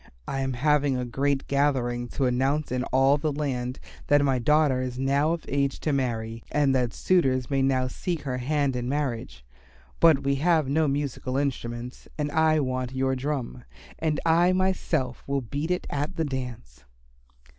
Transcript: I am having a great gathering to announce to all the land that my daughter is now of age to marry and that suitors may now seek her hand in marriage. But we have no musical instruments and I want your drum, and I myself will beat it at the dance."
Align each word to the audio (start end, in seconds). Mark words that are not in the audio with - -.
I 0.27 0.39
am 0.39 0.53
having 0.53 0.97
a 0.97 1.05
great 1.05 1.45
gathering 1.47 2.07
to 2.17 2.25
announce 2.25 2.69
to 2.69 2.83
all 2.85 3.19
the 3.19 3.31
land 3.31 3.79
that 4.07 4.23
my 4.25 4.39
daughter 4.39 4.81
is 4.81 4.97
now 4.97 5.33
of 5.33 5.45
age 5.47 5.79
to 5.81 5.93
marry 5.93 6.41
and 6.51 6.73
that 6.73 6.91
suitors 6.91 7.51
may 7.51 7.61
now 7.61 7.87
seek 7.87 8.23
her 8.23 8.39
hand 8.39 8.75
in 8.75 8.89
marriage. 8.89 9.45
But 9.99 10.23
we 10.23 10.37
have 10.37 10.67
no 10.67 10.87
musical 10.87 11.37
instruments 11.37 12.07
and 12.17 12.31
I 12.31 12.59
want 12.61 12.93
your 12.95 13.15
drum, 13.15 13.63
and 13.99 14.19
I 14.25 14.53
myself 14.53 15.23
will 15.27 15.41
beat 15.41 15.69
it 15.69 15.85
at 15.91 16.15
the 16.15 16.25
dance." 16.25 16.83